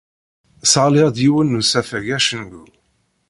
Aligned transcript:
Sseɣliɣ-d 0.63 1.17
yiwen 1.23 1.47
n 1.57 1.59
usafag 1.59 2.07
acengu. 2.17 2.63